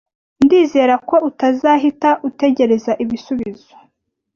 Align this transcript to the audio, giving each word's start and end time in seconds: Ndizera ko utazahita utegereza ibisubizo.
Ndizera 0.45 0.95
ko 1.09 1.15
utazahita 1.29 2.09
utegereza 2.29 2.91
ibisubizo. 3.03 3.73